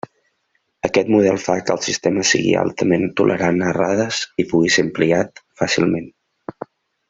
[0.87, 5.47] Aquest model fa que el sistema sigui altament tolerant a errades i pugui ser ampliat
[5.63, 6.13] fàcilment.